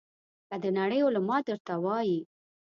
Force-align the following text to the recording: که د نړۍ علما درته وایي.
که 0.49 0.55
د 0.63 0.65
نړۍ 0.77 0.99
علما 1.07 1.37
درته 1.47 1.73
وایي. 1.83 2.19